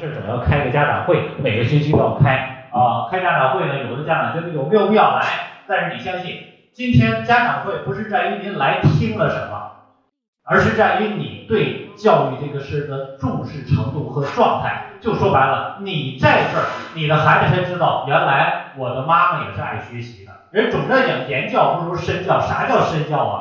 [0.00, 3.10] 是总要开个家长会，每个学期都要开啊。
[3.10, 5.26] 开家长会呢，有的家长觉得有没有必要来？
[5.66, 6.38] 但是你相信，
[6.72, 9.72] 今天家长会不是在于您来听了什么，
[10.44, 14.84] 而是在于你对教育这个事的重视程度和状态。
[15.00, 20.30] 就说白了，你在这儿，你的孩子才知道，原来我的妈妈也是爱学习的。
[20.52, 23.34] 人总在讲言教不如身教，啥叫身教啊？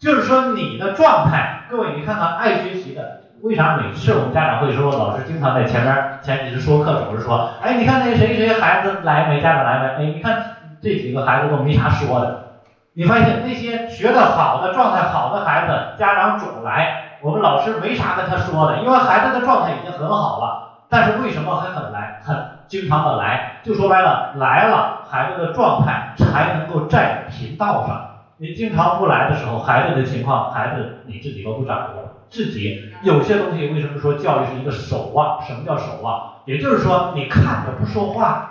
[0.00, 3.22] 就是说你的状态，各位你看看爱学习的。
[3.42, 9.40] 为啥每次我们家长会说，老师经常在前面前几次说课总是说，哎，你看那谁谁孩子来没？
[9.40, 10.04] 家长来没？
[10.04, 10.44] 哎，你看
[10.80, 12.44] 这几个孩子都没啥说的。
[12.92, 20.84] 你发现那些学的好的、状态好的孩子，家长总来，我们老师没啥跟他说的，因为孩子的状态已经很好了。
[20.88, 22.36] 但是为什么还很来，很
[22.68, 23.54] 经常的来？
[23.64, 28.11] 就说白了，来了，孩子的状态才能够在频道上。
[28.42, 32.10] 你经常不来的时候，孩子的情况，孩子你自己都不掌握。
[32.28, 35.40] 自己有些东西，为什么说教育是一个守望？
[35.40, 36.42] 什么叫守望？
[36.44, 38.50] 也就是说，你看着不说话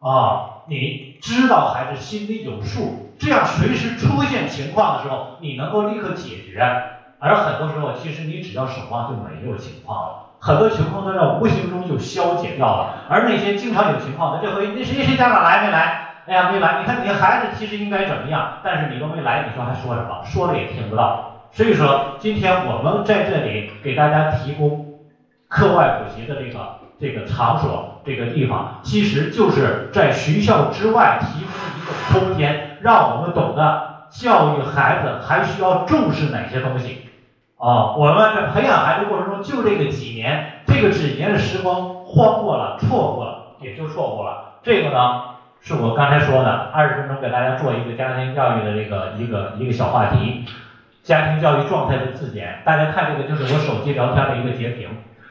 [0.00, 6.60] 啊，你知道孩子心里有数，这样随时出现情况的时候，你能够立刻解决。
[7.20, 10.16] 而很多时候，其实你只要守望，就没有情况了。
[10.40, 13.04] 很多情况都在无形中就消解掉了。
[13.08, 16.01] 而那些经常有情况的，这回那谁谁家长来没来？
[16.24, 16.72] 哎呀，没来。
[16.72, 20.20] 你看你孩子其实应该怎么样，但是你都没来，你说还说什么？
[20.22, 21.10] 说了也听不到。
[21.50, 24.78] 所以说，今天我们在这里给大家提供
[25.48, 33.76] 课外补习的这个这个场所、这个地方，其实就是在学校之外提供一个空间，让我们懂得
[34.08, 36.96] 教育孩子还需要重视哪些东西。
[37.56, 44.36] 啊，我们在培养孩子过程中，就这个几年，这个几年的时光荒过了、错过了，也就错过了。
[44.62, 45.12] 这个呢，
[45.64, 50.44] 是我刚才说的，二十分钟给大家做一个家庭教育的这个一个一个小话题。
[51.04, 54.88] 家庭教育状态的字典，大家看这个就是我手机聊天的一个截屏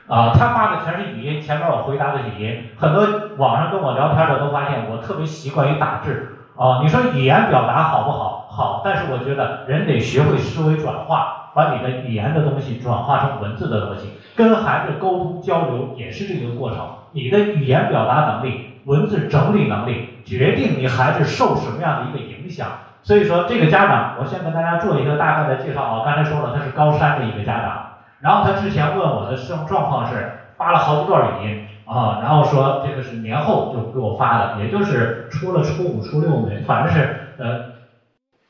[0.08, 3.06] 啊，他发的全是语音，前面我回答的语音，很多
[3.38, 6.80] 网上跟我聊天的都发现我特别习惯于打字啊。
[6.82, 8.48] 你说语言表达好不好？
[8.50, 16.80] 好，但是我觉得人得学会思维转化，把你的语言的东西转化成文字的东西，跟孩子沟通交流也是这个过程。
[17.14, 22.68] 你的语言表达能力、文字整理能力，决定你孩子受什么样的一个影响。
[23.04, 26.06] 所以说，这个家长，我先跟大家做一个大概的介绍啊。
[26.06, 27.82] 刚才说了，他是高三的一个家长，
[28.22, 37.64] 然后他之前问我的生状况是发了好几段语音啊，然后说这个是年后就给我发的，也就是出了初五、初六没，反正是呃，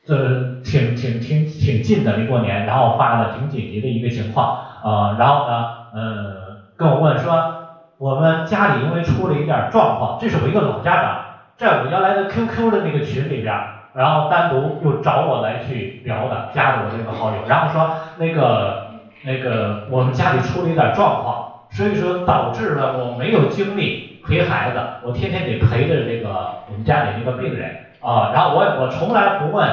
[0.04, 7.61] 这挺挺挺挺近的离过年，然后发的挺紧急的一个情况啊，然后呢，呃，跟我问说
[8.02, 11.24] 我们家里因为出了一点状况，这是我一个老家长，
[11.56, 13.54] 在我原来的 QQ 的那个群里边。
[13.94, 18.86] 然后单独又找我来去聊的，加的我这个好友，然后说那个
[19.22, 27.70] 那个我们家里出了一点状况，所以说导致了我没有精力陪孩子，我天天得陪着这个我们家里那个病人
[28.00, 29.68] 啊，然后我我从来不问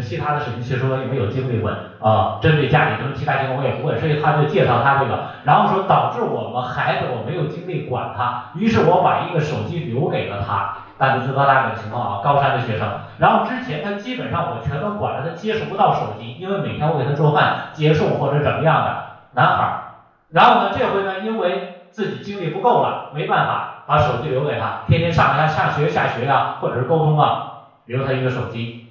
[0.00, 10.74] 其他的事情，其实说也没有精力问啊，针对家里什么其他情况我也不问，所以他就介绍他这个，然后说导致我们孩子我没有精力管他，于是我把一个手机留给了他。
[10.98, 12.86] 大家知道大概情况啊，高三的学生，
[13.18, 19.80] 然后之前他基本上我全都管着他接触不到手机，因为每天我给他做饭、接送或者怎么样的男孩，
[20.28, 27.52] 然后呢这回呢因为自己精力不够了，没办法把手机留给他，天天上下上学下学啊，或者是沟通啊，
[27.86, 28.89] 留他一个手机，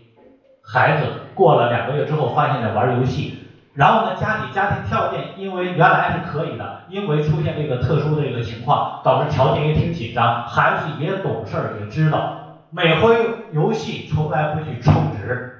[0.72, 3.40] 孩子过了两个月之后发现在玩游戏。
[3.74, 13.16] 然后呢，家里家庭条件因为原来是可以的，因为出现这个特殊的这个情况，导致条件也挺紧张，孩子也懂事儿，也知道，每回
[13.52, 15.54] 游戏从来不去充值，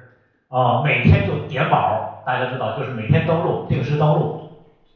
[0.48, 4.40] 啊，每天就点宝，大家知道，就是每天登录，定时登录，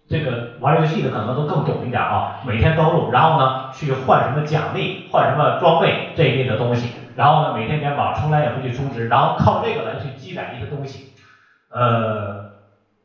[0.09, 11.15] 这个玩游戏的可能都更懂一点啊，每天登录，然后呢去换什么奖励，换什么装备这一类的东西，然后呢每天点宝，从来也不去充值，然后靠这个来去积攒一些东西，
[11.71, 12.45] 呃。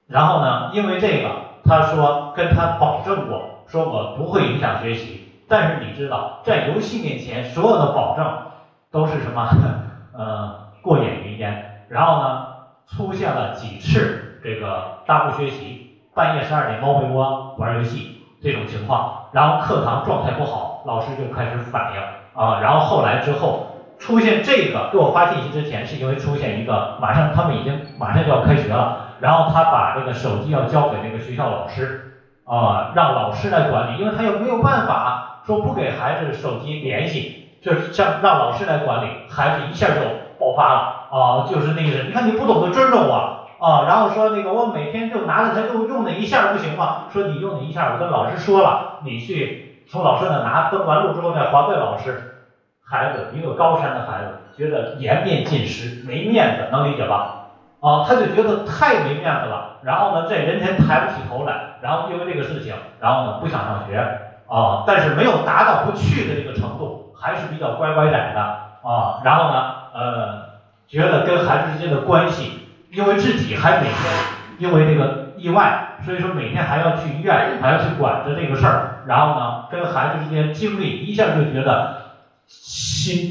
[0.10, 0.72] 然后呢？
[0.74, 1.30] 因为这个，
[1.64, 5.28] 他说跟他保证过，说我不会影响学习。
[5.48, 8.48] 但是你知道，在游戏面前，所有的保证
[8.92, 9.48] 都是什么？
[10.18, 11.86] 呃，过眼云烟。
[11.90, 12.48] 然后呢，
[12.88, 22.02] 出现了几次这个耽误学习，半夜十二点猫被窝玩游戏这种情况，然后课堂状态不好，老师就开始反应
[22.34, 22.62] 啊。
[22.62, 23.68] 然后后来之后
[24.00, 29.06] 出现这个，给我发信息之前，是因为出现一个，马上他们已经马上就要开学了。
[29.20, 32.14] 然后他把这个手机要交给那个学校老师，
[32.46, 39.96] 啊，让老师来管理，因为他又没有办法说不给孩子手机联系，就是像让老师来管理，孩子一下就
[40.40, 40.80] 爆发了，
[41.12, 47.08] 啊，就是那个，你看你不懂得尊重我，啊，然后说那个我每天就拿着它用用那一下不行吗？
[47.12, 52.29] 说你用那一下，我跟老师说了，你去从老师那拿，登完录之后再还给老师，
[52.90, 57.36] 孩子一个高山的孩子，觉得颜面尽失，没面子，能理解吧？
[57.82, 63.96] 啊，他就觉得太没面子了，然后呢，在人前抬不起头来，然后因为这个事情，然后呢不想上学
[64.48, 70.40] 啊，但是没有达到不去的这个程度，还是比较乖乖仔的啊，然后呢，呃，
[70.88, 73.96] 觉得跟孩子之间的关系，因为自己还每天
[74.58, 81.99] 因为这个意外，所以说每天还要去医院，还要去管着这个事儿，然后呢，跟孩子之间经历一下就觉得
[82.50, 83.26] 心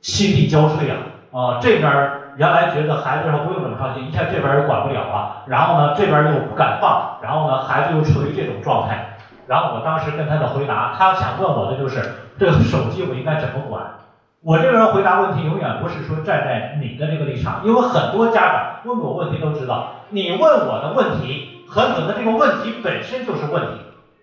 [0.00, 0.96] 心力交瘁啊，
[1.30, 2.10] 啊这边。
[2.36, 9.06] 原来觉得孩子说不用这么操心，一下这边又管不了了，然后呢这边又不敢放，然后呢孩子又处于这种状态，
[9.46, 12.02] 然后我当时跟他的回答，他想问我的就是
[12.36, 13.84] 这个手机我应该怎么管？
[14.42, 23.80] 我这个人回答问题永远不是说站在你的这个立场，因为很多家长问我问题都知道，你问我的问题，很可能这个问题本身就是问题，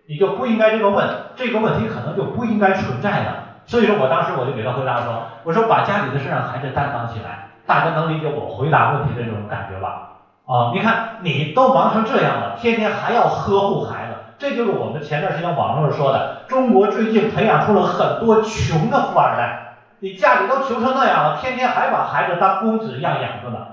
[0.10, 3.41] 你就不应该这个问，这个问题可能就不应该存在的。
[3.66, 7.48] 所以说我当时我就给他回答说，我说把家里的事让孩子担当起来。
[7.66, 10.10] 大家能理解我回答问题的这种感觉吧？
[10.46, 19.78] 啊，你看你都忙成这样了，天天还要呵护孩子，这就是我们前段时间网络上说的，中国最近培养出了很多穷的富二代。
[20.00, 23.68] 你家里都穷成那样了，天天还把孩子当公子一样养着呢，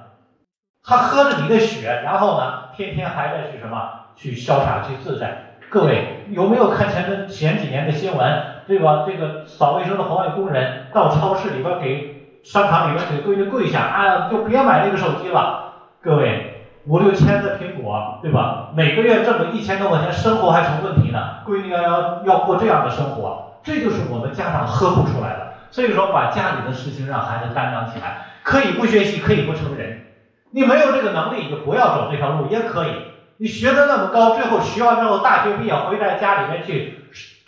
[0.85, 5.57] 他喝着你的血，然后呢，天天还在去什么去潇洒去自在。
[5.71, 9.05] 各位有没有看前前几年的新闻，对吧？
[9.05, 12.15] 这个扫卫生的环卫工人到超市里边给。
[12.41, 15.73] 商场里边给闺女跪下，啊，就别买那个手机了。
[16.01, 18.71] 各位，五六千的苹果，对吧？
[18.75, 21.19] 每个月挣个一千多块钱，生活还成问题呢。
[21.45, 25.49] 闺女要要要过这样的生活，这就是我们家长呵护出来的。
[25.73, 30.05] 所以说，把家里的事情让孩子担当起来，可以不学习，可以不成人。
[30.53, 32.93] 你没有这个能力，你就不要走这条路，也可以。
[33.39, 36.98] 你学的那么高，最后学完之后，大学毕业回在家里面去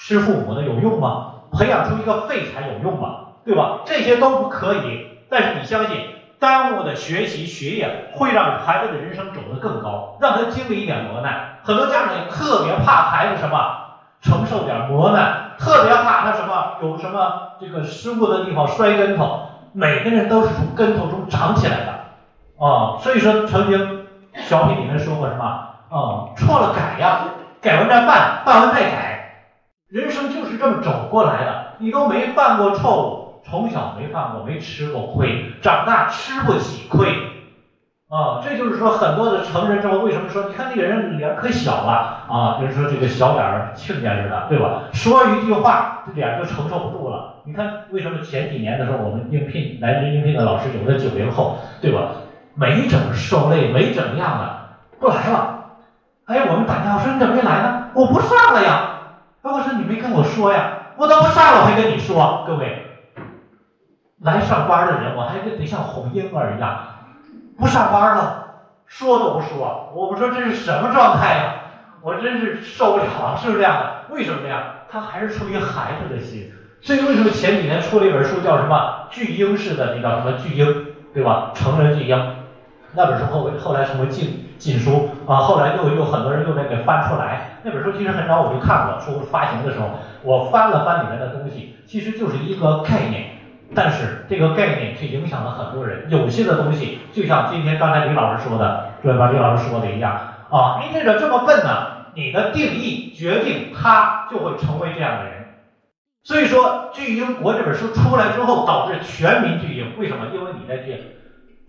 [0.00, 1.26] 吃父母的，有用吗？
[1.52, 3.16] 培养出一个废材有用吗？
[3.44, 3.80] 对吧？
[3.84, 6.06] 这些都不可以，但是你相信，
[6.38, 11.58] 耽误的学习学业会让孩子的人生走得更高，让他经历一点磨难。
[11.62, 13.58] 很多家长也特别怕孩子什么
[14.22, 19.42] 承受点磨难，特别怕他什么有什么这个失误的地方摔跟头。
[19.72, 27.20] 每个人都是从跟头中长起来的啊，所以说曾经小品里面说过什么啊，错了改呀，
[27.60, 29.09] 改完再办，办完再改，
[29.90, 31.56] 人生就是这么走过来的。
[31.78, 33.30] 你都没犯过错误。
[33.42, 37.08] 从小没犯过，没吃过亏，长大吃不起亏，
[38.06, 44.82] 啊，这就是说很多的成人之后为什么说，你看那个人脸可小了啊，就是说这个小脸儿亲家似的，对吧？
[44.92, 47.36] 说一句话，脸就承受不住了。
[47.44, 52.10] 你看为什么前几年的时候，我们应聘来这应聘的老师，有的九零后，对吧？
[52.54, 54.58] 没整受累，没怎么样的，
[55.00, 55.64] 不来了。
[56.26, 57.86] 哎，我们打电话说你怎么没来呢？
[57.94, 58.89] 我不上了呀。
[59.42, 62.86] 哎，我说你没跟我说呀，我都不上了，我还跟你说，各位。
[64.18, 66.78] 来上班的人，我还得得像哄婴儿一样，
[67.56, 68.44] 不上班了，
[68.84, 69.90] 说都不说。
[69.94, 71.54] 我们说这是什么状态呀？
[72.02, 73.36] 我真是受不了！
[73.38, 74.14] 是不是这样的？
[74.14, 74.74] 为什么呀？
[74.90, 76.52] 他还是出于孩子的心。
[76.82, 81.52] 所以为什么前几年出了一本书叫什么巨婴式的那叫什么巨婴，对吧？
[81.54, 82.36] 成人巨婴，
[82.92, 85.36] 那本书后后来成为禁禁书啊。
[85.36, 87.49] 后来又又很多人又在给翻出来。
[87.62, 89.90] 那本书其实很早我就看过，书发行的时候
[90.22, 93.36] 我翻了翻里面的东西，其实就是一个概念。
[93.72, 96.10] 但是这个概念却影响了很多人。
[96.10, 100.12] 有些的东西，就像今天刚才李老师说的，对吧李老师说的一样
[100.50, 101.86] 啊，你这个这么笨呢？
[102.16, 105.34] 你的定义决定他就会成为这样的人。
[106.24, 109.92] 所以说，巨婴国这本书出来之后，导致全民巨婴。
[109.96, 110.26] 为什么？
[110.34, 110.96] 因为你在去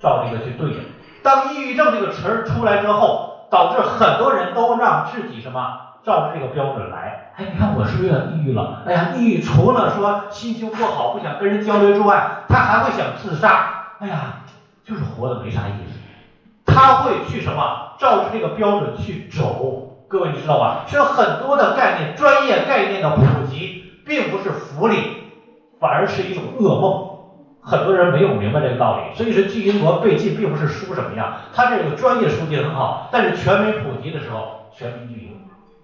[0.02, 0.78] 照这个去对应。
[1.22, 5.78] 当抑郁症这个词儿出来之后，导致很多人都让自己什么？
[6.04, 8.82] 照着这个标准来，哎，你看我是不是有点抑郁了？
[8.88, 13.98] 哎呀，抑郁除了说心情不好、不想跟人交流之外，他还会想自杀。
[14.00, 14.42] 哎呀，
[14.84, 16.00] 就是活的没啥意思。
[16.66, 17.94] 他会去什么？
[18.00, 19.90] 照着这个标准去走。
[20.08, 20.86] 各位你知道吧？
[20.88, 25.18] 所以很多的概念、专业概念的普及，并不是福利，
[25.80, 27.11] 反而是一种噩梦。
[27.62, 29.16] 很多人没有明白这个道理。
[29.16, 35.32] 所以说，巨婴国被禁，并不是书什么样，它这个专业书籍很好，但是全民普及的时候，全民巨婴。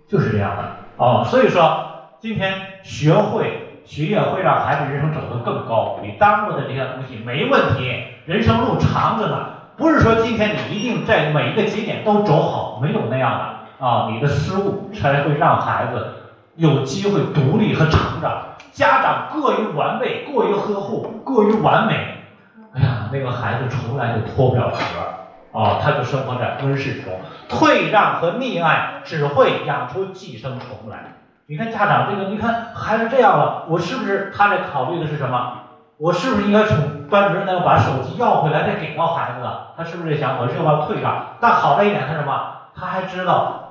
[0.08, 0.64] 就是这样的
[0.96, 1.86] 哦，所以说
[2.22, 6.00] 今天学会学业会让孩子人生走得更高。
[6.02, 7.92] 你耽误的这些东西没问题，
[8.26, 14.10] 人生路长着呢，不是说今天你一定在每一个节点都走好，没有那样的啊。
[14.10, 16.08] 你的失误才会让孩子
[16.58, 18.42] 有机会独立和成长。
[18.72, 22.18] 家长过于完备、过于呵护、过于完美，
[22.74, 24.80] 哎呀，那个孩子从来就脱不了壳。
[25.58, 27.14] 啊，他就生活在温室中，
[27.50, 31.16] 退让和溺爱只会养出寄生虫来。
[31.48, 35.54] 你看家长这个，你看孩子这样了，我是不是他在考虑的是什么？
[35.98, 39.48] 我是不是应该从班主任那把手机要回来，再给到孩子？
[39.76, 41.38] 他是不是想我是要把退让？
[41.40, 42.40] 但好在一点是什么？
[42.76, 43.67] 他还知道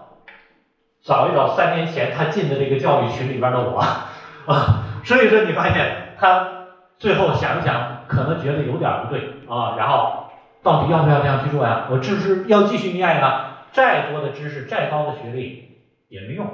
[1.06, 3.78] 找一找三年前他进的这个教育群里边的我
[4.50, 6.48] 啊，所以说你发现他
[6.98, 10.26] 最后想一想，可能觉得有点不对啊，然后
[10.64, 11.86] 到底要不要这样去做呀？
[11.90, 13.44] 我是不是要继续念呢？
[13.70, 16.46] 再多的知识，再高的学历也没用，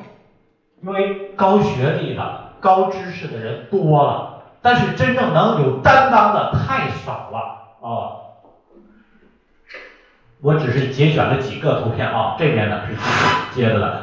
[0.83, 7.39] 因为高学历的、高知识的人多了，但是真正能有担当的太少了
[7.81, 8.21] 啊。
[10.43, 14.01] 我只是节选了几个图片啊，这边呢是接着的，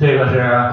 [0.00, 0.72] 这个是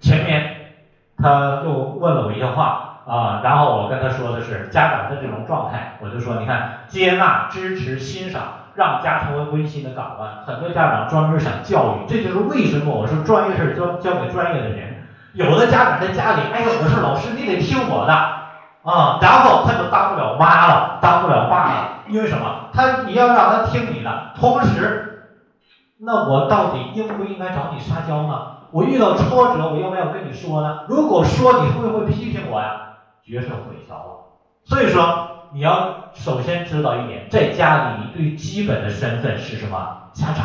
[0.00, 0.74] 前面
[1.16, 8.42] 他又问了我一些话啊，然后我跟他说的是家长的这种状态，我就说你看接纳、支持、欣赏，
[8.74, 10.44] 让家成为温馨的港湾。
[10.44, 15.06] 很多家长专门想教育，这就是为什么我说专业事交交给专业的人。
[15.32, 21.88] 有的家长在家里，哎呀，我是老师，你得听我的啊，然后他就当不了妈了，当不了爸了。
[22.08, 22.68] 因为什么？
[22.74, 25.07] 他你要让他听你的，同时，
[26.00, 28.58] 那我到底应不应该找你撒娇呢？
[28.70, 30.84] 我遇到挫折，我要不要跟你说呢？
[30.86, 32.82] 如果说，你会不会批评我呀？
[33.24, 34.24] 角色混淆了。
[34.64, 39.96] 所以说，你要首先知道一点，在家里，你最基本的身份是什么？
[40.12, 40.44] 家长，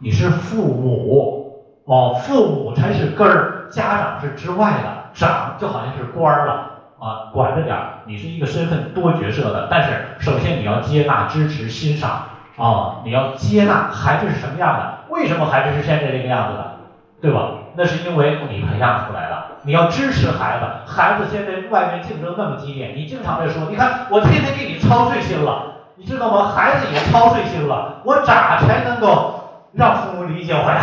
[0.00, 1.52] 你是父母
[1.84, 6.72] 哦，父母才是根儿，家长是之外的，长就好像是官儿了。
[6.98, 12.22] 啊，管着点儿，你是一个身份多角色的，但是首先你要接纳、支持、欣赏
[12.56, 16.76] 啊，你要接纳孩子是什么样的，为什么孩子是现在这个样子的，
[17.20, 17.50] 对吧？
[17.74, 19.46] 那是因为你培养出来的。
[19.62, 26.52] 你要支持孩子，孩子现在外面竞争那么激烈，你经常在说，你看我天天给你操碎心了，你知道吗？
[26.54, 29.40] 孩子也操碎心了，我咋才能够
[29.72, 30.82] 让父母理解我呀？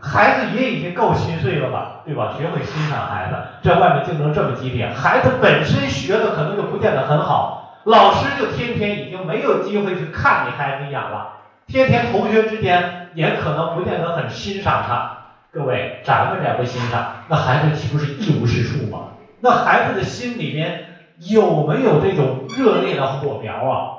[0.00, 2.34] 孩子也已经够心碎了吧，对吧？
[2.36, 11.34] 学会欣赏孩子，在外面竞争这么激烈，孩子本身学的可能就不见得很好，老师就天天已经没有机会去看你孩子一眼了，
[11.66, 15.18] 天天同学之间也可能不见得很欣赏他。
[15.52, 19.08] 各位，咱们也不欣赏，那孩子岂不是一无是处吗？
[19.40, 20.86] 那孩子的心里面
[21.18, 23.90] 有没有这种热烈的火苗啊？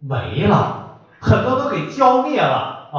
[0.00, 2.98] 没了，很多都给浇灭了啊。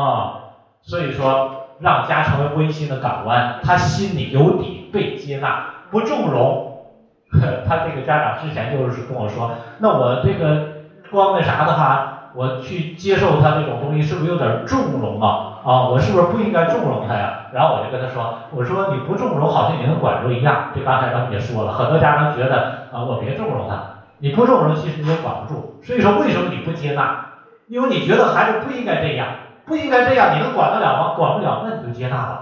[0.82, 1.58] 所以说。
[1.82, 6.71] 让家成为温馨的港湾，他心里有底，被接纳，不纵容。
[7.64, 10.60] 他这个家长之前就是跟我说，那我这个
[11.10, 15.38] 光那啥的话，我去接受他这种东西，是不是有点纵容啊？
[15.64, 17.32] 啊，我是不是不应该纵容他呀？
[17.52, 20.60] 然后我就跟他说，我说你不纵容，好像也能管住一样。
[20.72, 23.84] 这刚才咱们也说了，很多家长觉得啊，我别纵容他，
[24.20, 25.66] 你不纵容，其实你也管不住。
[25.82, 27.14] 所以说，为什么你不接纳？
[27.68, 29.30] 因为你觉得孩子不应该这样。
[29.66, 31.08] 不应该这样，你能管得了吗？
[31.16, 32.40] 管不了，那你就接纳吧。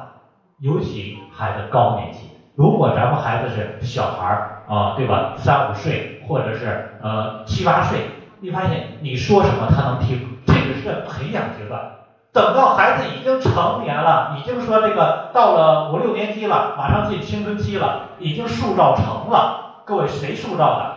[0.60, 5.34] 尤其孩子高年级，如果咱们孩子是小孩儿啊，对吧？
[5.36, 8.06] 三五岁或者是呃七八岁，
[8.40, 11.82] 你发现你说什么他能听，这个是在培养阶段。
[12.32, 19.82] 等到孩子已经成年了，已经说这个到了五六年级了，马上进青春期了，已经塑造成了。
[19.88, 20.96] 各位谁塑造的？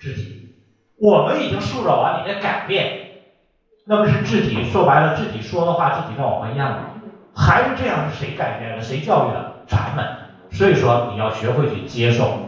[0.00, 0.56] 自己。
[1.00, 3.02] 我们已经塑造完，你在改变。
[3.86, 6.78] 那不是自己说白了，自己说的话自己在往回咽吗？
[7.36, 8.82] 孩子这样是谁改变的？
[8.82, 9.52] 谁教育的？
[9.68, 10.23] 咱们。
[10.54, 12.38] 所以说你要学会去接受。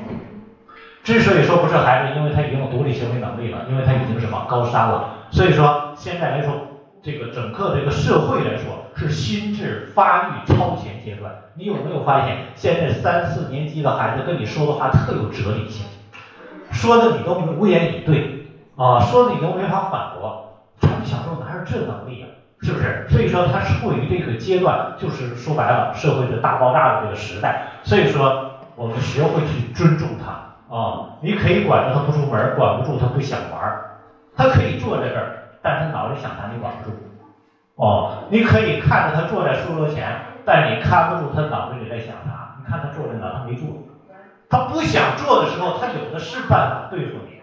[1.02, 5.26] 之所以说不是孩子，因为他已经有独立行为能力了，因为他已经是往高三了。
[5.30, 6.54] 所以说现在来说，
[7.02, 11.32] 这个整个这个社会来说是心智发育超前阶段。
[11.54, 15.86] 你有没有发现，现在三四年级的孩子跟你说的话特有哲理性，
[16.70, 18.46] 说的你都无言以对
[18.76, 20.60] 啊，说的你都没法反驳。
[20.80, 22.26] 他们小时候哪有这能力啊？
[22.62, 23.06] 是不是？
[23.08, 27.65] 所以说他处于这个阶段，就是说白了，社会的大爆炸的这个时代。
[27.86, 31.14] 所以说，我们学会去尊重他啊！
[31.20, 33.80] 你可以管着他不出门，管不住他不想玩
[34.36, 36.96] 他可以坐在这儿，但他脑子里想啥你管不住。
[37.76, 42.56] 哦，你可以看着他坐在书桌前，但你看不住他脑子里在想啥。
[42.58, 43.68] 你看他坐在哪，他没坐。
[44.50, 47.40] 他不想做的时候，他有的是办法对付你。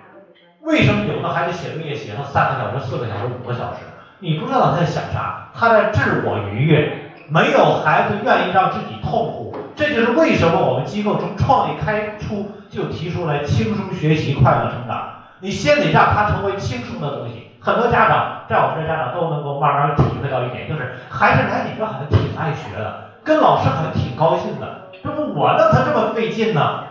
[0.59, 3.79] 为什么有的孩子写作业写上三个小时、四个小时、五个小时？
[4.19, 6.99] 你不知道他在想啥，他在自我愉悦。
[7.29, 15.09] 没有孩子愿意让自己痛苦，这就是为什么我们机构从创立开初就提出来轻松学习、快乐成长。
[15.39, 17.49] 你先得让他成为轻松的东西。
[17.59, 24.89] 很多家长在我们这家长都能够慢慢体会到一点，就是孩子来你这好像挺爱学的，跟老师好像挺高兴的。
[25.03, 26.83] 这不我让他这么费劲呢？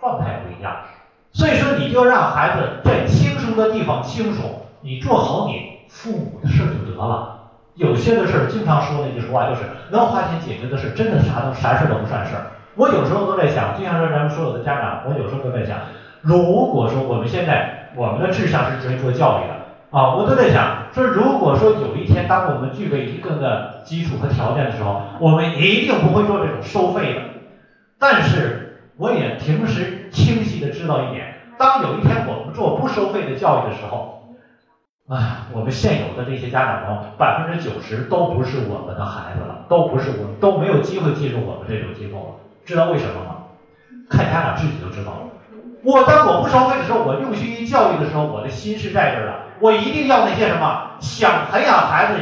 [0.00, 0.76] 状态不一样。
[1.32, 7.43] 所以说，你就让孩子在轻松的地方轻松，你做好你父母的事就得了。
[7.74, 12.46] 有些的事儿，经常说那句话就是，能花钱解决的事，真的啥都啥事儿都不算事儿。
[12.76, 15.78] 我有时候都在想，就像说咱们所有的家长，我有时候都在想，
[16.20, 19.54] 如果说我们现在我们的志向是追求教育的
[19.90, 27.20] 啊，我都在想，说如果说有一天当我们具备一定的基础和条件的时候，我们一定不会做这种收费的。
[27.98, 34.14] 但是我也平时清晰的知道一点，当有一天我们做不收费的教育的时候。
[35.06, 42.34] 哎，我们现有的这些家长中，百分之九十都不是我们的孩子了，都不是我，都没有机会进入我们这种机构了。
[42.64, 43.36] 知道为什么吗？
[44.08, 45.18] 看家长自己就知道了。
[45.82, 49.34] 我当我不收费的时候，我用心于教育的时候，我的心是在这儿的。
[49.60, 52.20] 我一定要那些什么想培养孩子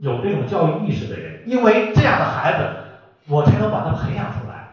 [0.00, 2.68] 有这种教育意识的人，因为这样的孩子，
[3.26, 4.68] 我才能把他培养出来。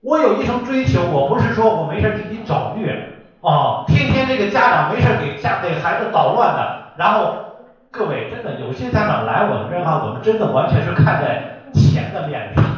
[0.00, 3.11] 我有一生追求，我不是说我没事给你找虐。
[3.42, 7.34] 哦，天天这个家长没事给家给孩子捣乱的，然后
[7.90, 12.70] 各位真的有些家长来我们这儿哈，我们真的完全是看在钱的面子上，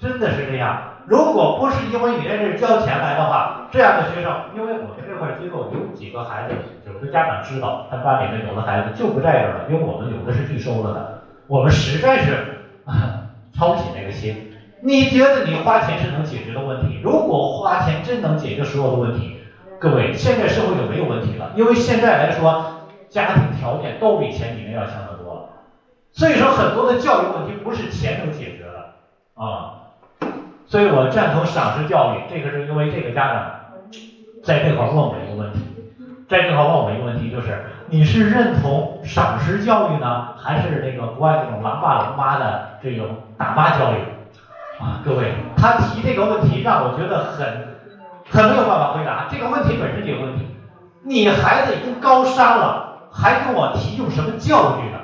[0.00, 0.82] 真的是这样。
[1.04, 6.54] 如果不是因为你在这交钱来的话，这样的学生，因为我们这块机构有几个孩子，
[6.86, 12.64] 有的家长知道，他班里面有的孩子就不在这儿了，因为我们有的是拒收了的，我们实在是
[13.52, 14.52] 操不起那个心。
[14.80, 17.00] 你觉得你花钱是能解决的问题？
[17.02, 19.34] 如果花钱真能解决所有的问题？
[19.80, 22.64] 各位，现在社会就没有问题了，因为现在来说，
[23.08, 25.40] 家庭条件都比前几年要强得多了，
[26.10, 28.94] 所以说很多的教育问题不是钱能解决的
[29.40, 29.94] 啊，
[30.66, 33.50] 所以我赞同赏识教育，这个是因为这个家长
[34.42, 35.60] 在这块问我一个问题，
[36.28, 45.02] 在这块问我一个问题，就是你是认同赏识教育呢，还是那个国外那种狼爸狼妈的这种打骂教育啊？
[45.04, 47.77] 各位，他提这个问题让我觉得很。
[48.30, 50.46] 很没有办法回答这个问题本身就有问题。
[51.02, 54.98] 你孩子已经高三了，还跟我提用什么教育呢？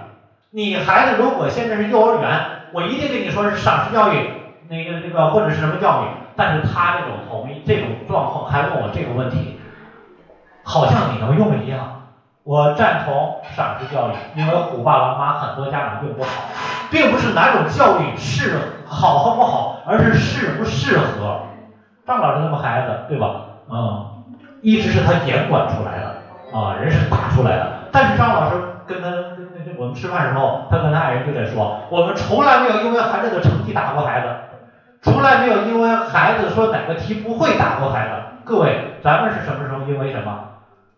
[0.50, 2.40] 你孩子如果现在是幼儿园，
[2.73, 4.31] 我一定跟你说是赏识教育，
[4.69, 6.07] 那个那个或者是什么教育。
[6.37, 9.59] 但是他这种同意这种状况还问我这个问题，
[10.64, 12.03] 好像你能用一样。
[12.42, 16.29] 我赞同赏识教育，因为虎爸狼妈很多家长用不好，
[16.90, 21.40] 并不是哪种教育是好和不好，而是适不适合。
[22.07, 23.40] 张老师那么孩子，对吧？
[23.71, 24.07] 嗯，
[24.61, 27.73] 一直是他严管出来的啊，人是打出来的。
[27.90, 34.27] 但是张老师跟他跟那我们吃饭时候，他跟他爱人就在说，我们从来没有因为孩子的成绩打过孩子，
[35.01, 38.12] 从来没有因为孩子说哪个题不会打过孩子。
[38.45, 40.31] 各位，咱们是什么时候因为什么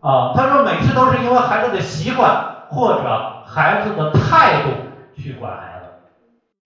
[0.00, 0.32] 啊？
[0.34, 2.34] 他说每次都是因为孩子的习惯
[2.68, 4.70] 或者孩子的态度
[5.14, 5.86] 去管孩子，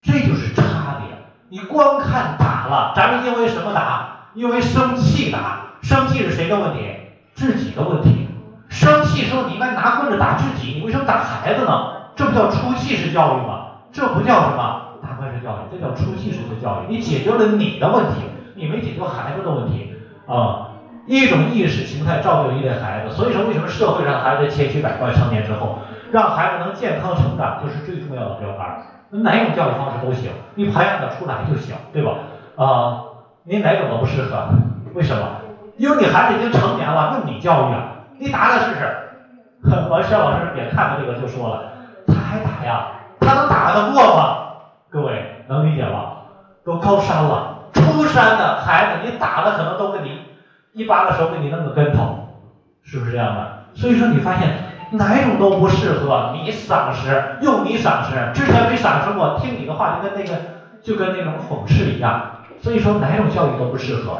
[0.01, 1.15] 这就是差别。
[1.49, 4.20] 你光看打了，咱们因为什么打？
[4.33, 6.95] 因为生气打，生气是谁的问题？
[7.33, 8.27] 自己的问题。
[8.69, 11.71] 生气时候你应该拿棍子打自己，你为什么打孩子呢？
[12.15, 13.65] 这不叫出气式教育吗？
[13.91, 16.93] 这不叫什么打棍式教育，这叫出气式的教育。
[16.93, 18.21] 你解决了你的问题，
[18.55, 19.93] 你没解决孩子的问题
[20.27, 20.69] 啊。
[21.07, 25.79] 一种意识形态造就一类孩子，所以说为什么社会上孩子千奇百怪，成年之后
[26.11, 28.85] 让孩子能健康成长，就是最重要的标杆。
[29.09, 32.11] 哪种教育方式都行，你培养的出来就行，对吧？
[32.55, 33.10] 啊。
[33.43, 34.49] 你哪种都不适合，
[34.93, 35.23] 为什么？
[35.77, 37.81] 因为你孩子已经成年了，用你教育啊！
[38.19, 38.87] 你打他试试。
[39.89, 41.71] 我肖老师也看到这个就说了，
[42.05, 42.85] 他还打呀？
[43.19, 44.37] 他能打得过吗？
[44.91, 46.17] 各位能理解吗？
[46.63, 50.19] 都高三了，初三的孩子你打的可能都跟你
[50.73, 52.27] 一巴掌手给你弄个跟头，
[52.83, 53.57] 是不是这样的？
[53.73, 54.49] 所以说你发现
[54.91, 60.35] 哪种都不适合，你赏识用你赏识，之前没赏识过，听你的话就跟那个
[60.83, 62.21] 就跟那种讽刺一样。
[62.61, 64.19] 所以说哪种教育都不适合，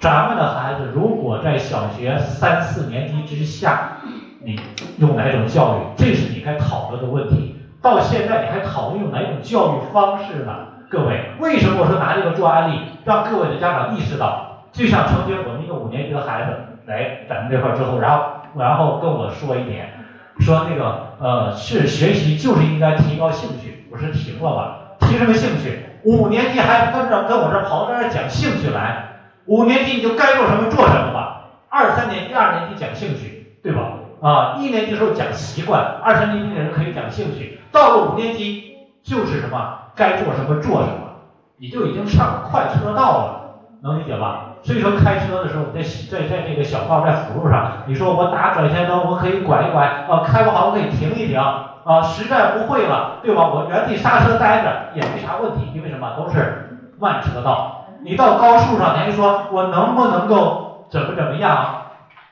[0.00, 3.98] 咱们的孩子如果在小学三四年级之下，
[4.42, 4.58] 你
[4.98, 7.54] 用哪种教育，这是你该讨论的问题。
[7.80, 10.52] 到现在你还讨论用哪种教育方式呢？
[10.90, 18.24] 各位，为什么我说拿这个做案例，让各位的家长意识到，就像曾经我们一个五年级的孩子来咱们这块之后，然后
[18.56, 19.92] 然后跟我说一点，
[20.40, 25.86] 说那个呃是学习就是应该提高兴趣，我说停了吧，提什么兴趣？
[26.06, 29.08] 五年级还跟着跟我这跑这儿讲兴趣来，
[29.46, 31.48] 五年级你就该做什么做什么吧。
[31.68, 33.80] 二三年级、二年级讲兴趣，对吧？
[34.22, 41.26] 啊，一年级时候讲习惯，二三年级的人可以讲兴趣，到了五年级就是什么该做什么做什么，
[41.58, 43.40] 你就已经上快车道了，
[43.82, 44.54] 能理解吧？
[44.62, 51.42] 所以说开车的时候，在在在这个小道在辅路上，你说我打转向灯，我可以拐一拐，啊，开不好我可以停一停。
[51.86, 53.46] 啊，实在不会了，对吧？
[53.46, 56.10] 我原地刹车待着也没啥问题，因为什么？
[56.16, 56.68] 都是
[56.98, 57.86] 慢车道。
[58.02, 61.82] 你到高速上，人家说我能不能够怎么怎么样？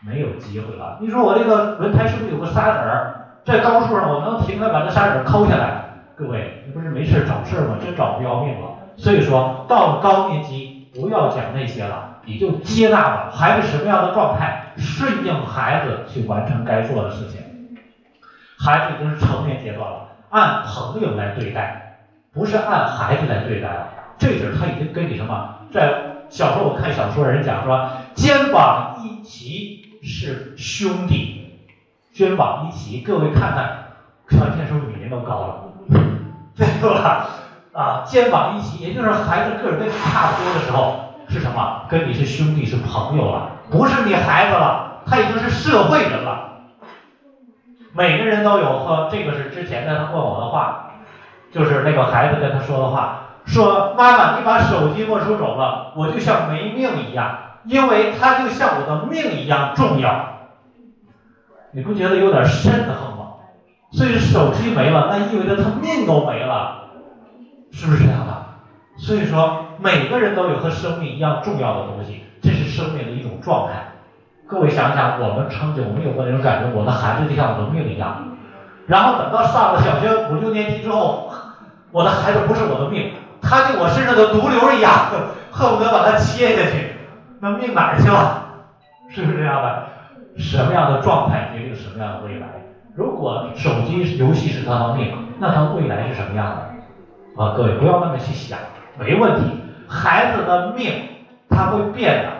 [0.01, 0.99] 没有机会了。
[1.01, 3.15] 你说我这个轮胎是不是有个沙子儿？
[3.45, 5.85] 在高速上我能停下把这沙子抠下来？
[6.17, 7.77] 各位，你不是没事找事吗？
[7.81, 8.71] 真找不要命了。
[8.97, 17.41] 所以说到了高年级，不要讲那些了，你就接纳吧，孩子什么样的状态，顺应孩子去完成该做的事情。
[18.65, 21.99] 孩子已经是成年阶段了，按朋友来对待，
[22.33, 23.89] 不是按孩子来对待了。
[24.17, 25.51] 这是他已经跟你什么？
[25.71, 31.61] 在小时候我看小说人讲说，肩膀一齐是兄弟，
[32.15, 33.85] 肩膀一齐，各位看看，
[34.29, 35.61] 传天是不是比您都高了？
[36.57, 37.27] 对吧？
[37.75, 41.83] 啊，肩膀一齐，也就是孩子个儿跟你差不多的时候，是什么？
[41.91, 46.54] 跟你是兄弟是朋友了，不是你孩子了，他已经是社会人了。
[47.97, 50.91] 每个人都有和这个是之前的他问我的话，
[51.53, 60.31] 就是那个孩子跟他说的话，说妈妈，你把手机没收走了，我就像没命一样，因为它就像我的命一样重要。
[61.71, 63.27] 你不觉得有点瘆得慌吗？
[63.93, 66.87] 所以手机没了，那意味着他命都没了，
[67.71, 68.45] 是不是这样的？
[68.97, 73.85] 所以说每个人都有和生命一样重要的东西，这是生命的一种状态。
[74.47, 78.37] 各位想想，我们曾经我们有过那种感觉，我的孩子就像我的命一样。
[78.87, 81.33] 然后等到上了小学五六年级之后，
[81.91, 84.93] 我的孩子不是我的命，他就我身上的毒瘤一样，
[85.51, 86.97] 恨不得把它切下去。
[87.41, 88.43] 那命哪儿去了？
[89.09, 89.87] 是不是这样的？
[90.37, 92.47] 什么样的状态决定什么样的未来？
[92.95, 97.43] 如果手机游戏是他的命，那他未来是什么样的？
[97.43, 98.59] 啊，各位不要那么去想，
[98.99, 99.59] 没问题。
[99.89, 100.93] 孩子的命
[101.49, 102.34] 他会变的。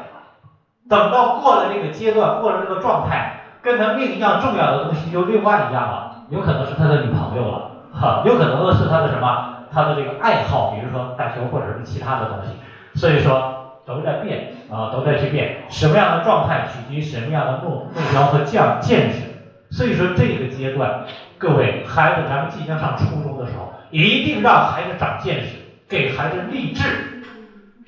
[0.89, 19.23] 等到过了这个阶段，过了这个状态，跟他命一样重要的东西就另外一样了，有可能是他的女朋友了，哈，有可能是他的什么，他的这个爱好，比如说打球或者是其他的东西，所以说都在变啊，都在去变，什么样的状态取决于什么样的目目标和见见识，
[19.71, 21.05] 所以说这个阶段，
[21.39, 25.57] 各位孩子，咱们即将上初中的时候，一定让孩子长见识，
[25.89, 27.14] 给孩子励志。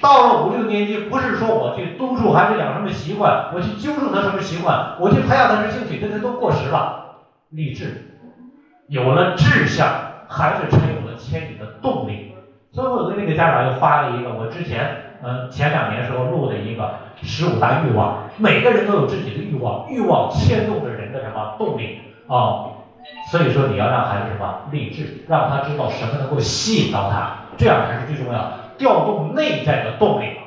[0.00, 7.04] 到了五六年级，不是说我去督促孩子养什么习惯，我去纠正他什么习惯，我去培养他什么兴趣，这些都过时了。
[7.50, 8.16] 励志，
[8.88, 9.88] 有了志向，
[10.28, 12.34] 孩子才有了牵引的动力。
[12.72, 22.76] 所以我跟那个家长又发了一个，我之前嗯前两年时候录的一个十五大欲望，每个人都有自己的欲望，欲望牵动着人的什么动力啊？
[23.30, 28.52] 所以说你要让孩子什么励志，让他知道什么能够吸引到他，这样才是最重要的。
[28.78, 30.38] 调动内在的动力，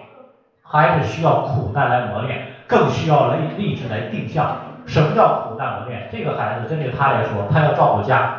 [0.64, 4.58] 孩子需要苦难来磨练，更需要励励志来定向。
[4.86, 6.10] 什么叫苦难磨练？
[6.12, 8.34] 这个孩子针对他来说，他要照顾家，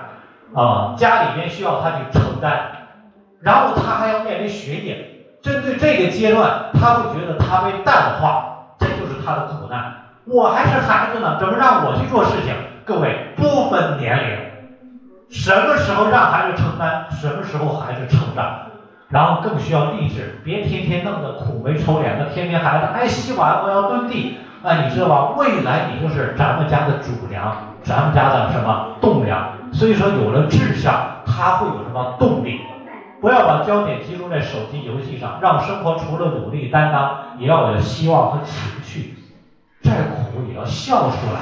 [0.55, 2.61] 啊，家里面需要他去承担，
[3.40, 5.07] 然后他还要面临学业。
[5.42, 9.94] 针对这个阶段，他会觉得他被淡化，这就是他的苦难。
[10.26, 12.55] 我还是孩子呢，怎么让我去做事情？
[12.85, 14.38] 各位，不分年龄，
[15.31, 18.69] 什么时候让孩子承担，什么时候孩子成长。
[19.10, 25.34] 然后更需要励志，别天天弄得苦眉愁脸的，天天孩子爱洗碗，我要蹲地，哎，你知道吧？
[25.36, 29.52] 未来你就是咱们家的主粮，咱们家的什么栋梁。
[29.72, 32.60] 所以说，有了志向，他会有什么动力？
[33.20, 39.16] 不要把焦点集中在手机游戏上，让生活除了努力担当，也要有希望和情绪。
[39.82, 41.40] 再苦也要笑出来，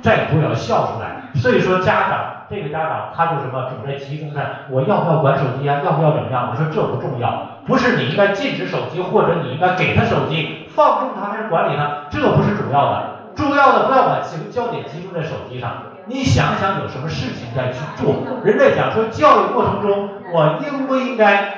[0.00, 1.23] 再苦也要笑出来。
[1.34, 2.30] 所以说，家长。
[2.46, 6.50] 这个家长他就什么总在集中在我要不要管手机啊，要不要怎么样？
[6.52, 13.06] 我说这不重要，不是你应该禁止手机，或者你应该给他手机，放纵他还是管理他，这不是主要的。
[13.34, 14.20] 重要的不要把
[14.50, 15.72] 焦点集中在手机上。
[16.04, 18.14] 你想想有什么事情该去做？
[18.44, 21.48] 人在讲说教育过程中，我应不应该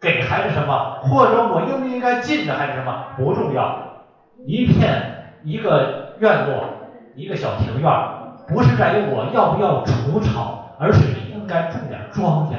[0.00, 3.04] 给孩子什么，或者我应不应该禁止孩子什么？
[3.18, 3.76] 不重要。
[4.46, 6.64] 一片一个院落，
[7.14, 7.92] 一个小庭院。
[8.46, 12.56] 不是在于我要不要除草，而是你应该种点庄稼。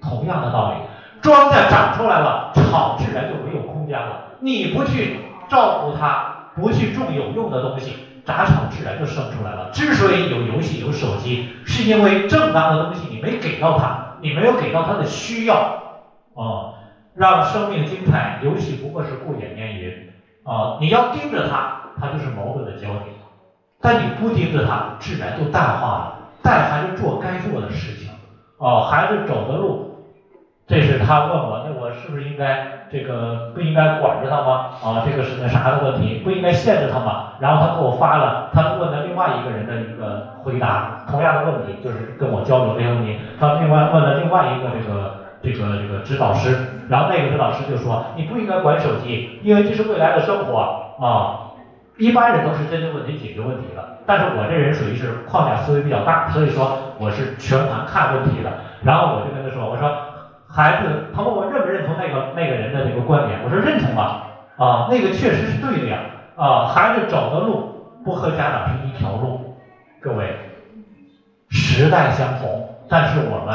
[0.00, 0.76] 同样的道理，
[1.20, 4.22] 庄稼长出来了，草自然就没有空间了。
[4.40, 9.70] 你不去照顾它，不去种有用的东西，杂草自然就生出来了。
[9.72, 15.82] 之所以有游戏、有手机，是因为正当的东西你没给到它，你没有给到它的需要。
[16.32, 16.74] 哦，
[17.14, 20.08] 让生命精彩，游戏不过是过眼烟云。
[20.44, 23.19] 啊，你要盯着它，它就是矛盾的焦点。
[23.80, 26.14] 但你不盯着他，自然就淡化了。
[26.42, 28.10] 带孩子做该做的事情，
[28.58, 30.06] 哦，孩子走的路，
[30.66, 34.70] 这是他问我，那我是不是应该这个不应该管着他吗？
[34.82, 37.34] 啊，这个是那啥的问题，不应该限制他吗？
[37.40, 43.18] 然后他给我发了他问的另外一个人的一个回答，同样的问题，就是跟我交流这些问题。
[43.38, 46.56] 他另外问了另外一个这个这个这个指导师，
[46.88, 51.49] 然后那个指导师就说，你不应该管手机，因为这是未来的生活啊。
[52.00, 58.50] 一般人都是针对问题解决问题的，但是我这人属于是框架思维比较大，所以说我是全盘看问题的。
[58.82, 59.92] 然后我就跟他说，我说
[60.48, 64.26] 孩子，他问我认不认同那个那个人的这个观点，我说认同啊。
[64.56, 65.98] 啊，那个确实是对的呀。
[66.36, 69.54] 啊，孩子走的路不和家长是一条路，
[70.00, 70.34] 各位，
[71.50, 73.54] 时代相同，但是我们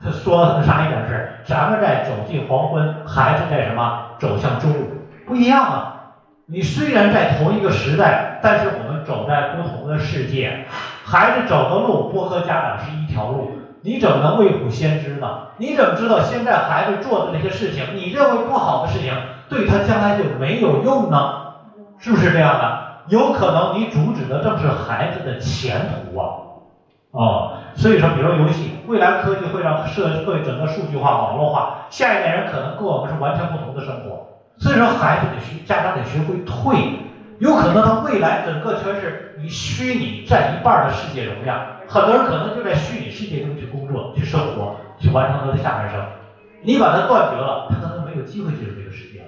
[0.00, 4.86] 他说的啥一点是，咱们在走进黄昏，孩子在什么走向中午，
[5.26, 5.91] 不一样啊。
[6.46, 10.66] 你虽然在同一个时代，但是我们走在不同的世界，
[11.04, 13.52] 孩子走的路不和家长是一条路。
[13.82, 15.26] 你怎么能未卜先知呢？
[15.56, 19.12] 你怎么知道现在孩子做的那些事情，你认为不好的事情，
[19.48, 21.16] 对他将来就没有用呢？
[21.98, 22.78] 是不是这样的？
[23.08, 26.26] 有可能你阻止的正是孩子的前途啊！
[27.12, 34.31] 哦，所以说，比如游戏，未来科技会让社会整个数据化、网络化，下一代人可能跟我们是完全不同的生活。
[34.58, 36.98] 所以说，孩子得学，家长得学会退。
[37.38, 46.00] 有可能他未来整个全是以虚拟占一半的世界容量，很多人可能就在虚拟世界中去工作、去生活、去完成他的下半生。
[46.62, 49.26] 你把他断绝了，他可能没有机会进入这个世界了。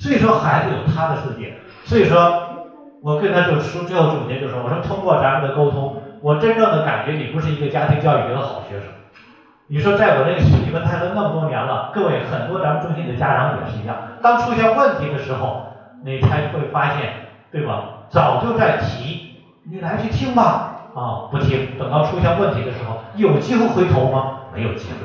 [0.00, 1.54] 所以说，孩子有他的世界。
[1.84, 2.66] 所以说，
[3.00, 8.88] 我跟他就说最后总结就说：我说通过咱们的沟通，我真正的感觉你不是一个家庭教育里的好学生。
[9.72, 15.64] 你说在我这个你们泰德那么多年了，各位很多咱们中心的家长也是一样，当出现问题的时候，
[16.04, 17.14] 你才会发现。
[17.50, 17.84] 对吧？
[18.08, 20.90] 早就在提，你来去听吧。
[20.94, 24.40] 啊，不听，等到出现问题的时候，有机会回头吗？
[24.54, 24.96] 没有机会。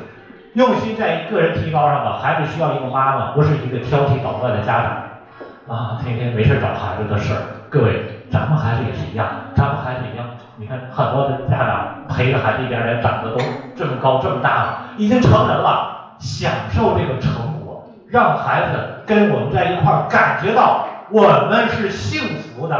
[0.53, 2.19] 用心在个人提高上吧。
[2.21, 5.75] 孩子需要一个妈妈，不是一个挑剔捣乱的家长。
[5.75, 7.39] 啊，天天没事找孩子的事儿。
[7.69, 10.25] 各位，咱们孩子也是一样，咱们孩子一样，
[10.59, 13.39] 你看很多的家长陪着孩子一点点长得都
[13.75, 20.87] 这么高这么大了，已经成人了，享受这个成果，让孩子跟我们在一块儿感觉到。
[21.09, 22.75] 我们是幸福的，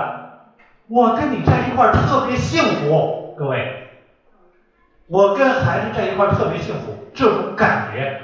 [0.90, 3.88] 我跟你在一块儿特别幸福，各位，
[5.08, 8.20] 我跟孩子在一块儿特别幸福，这种感觉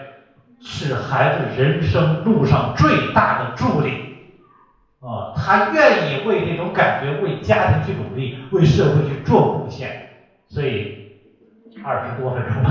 [0.60, 4.13] 是孩子人生路上最大的助力，
[5.04, 10.10] 啊，他愿意为这种感觉为家庭去努力，为社会去做贡献，
[10.48, 11.12] 所以
[11.84, 12.64] 二十多分钟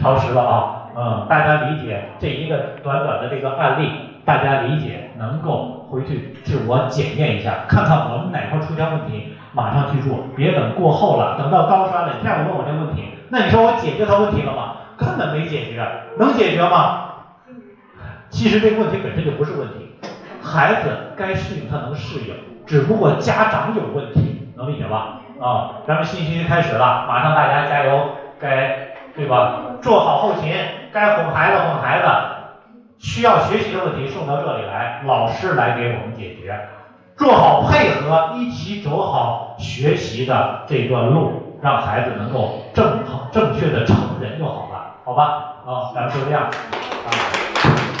[0.00, 3.90] 超时了啊，嗯，大家理解这一个短短的这个案例，
[4.24, 5.74] 大家理解能够。
[5.88, 14.78] 回去自我检验一下，看看我们哪块出现问题，马上去做，别等过后了，等到高三了，你再问我这问题，那你说我解决他问题了吗？
[14.96, 17.02] 根本没解决，能解决吗？
[18.30, 19.85] 其实这个问题本身就不是问题，
[20.46, 25.18] 孩子该适应他能适应，只不过家长有问题，能理解吧？
[25.40, 29.76] 啊，咱们新学期开始了，马上大家加油，该对吧？
[29.82, 30.54] 做好后勤，
[30.92, 32.06] 该哄孩子哄孩子。
[32.98, 36.58] 需要学习的问题送到这里来，老师来给我们解决，
[37.16, 43.00] 做好配合，一起走好学习的这段路，让孩子能够正
[43.32, 45.24] 正确的成人就好了，好吧？
[45.66, 47.95] 啊，咱们就这样啊。